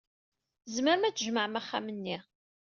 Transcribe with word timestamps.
Tzemrem 0.65 1.03
ad 1.07 1.15
tjemɛem 1.15 1.59
axxam-nni. 1.59 2.17